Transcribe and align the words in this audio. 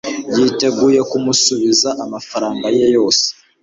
yiteguye 0.35 0.99
kumusubiza 1.09 1.89
amafaranga 2.03 2.67
ye 2.77 2.85
yose 2.95 3.25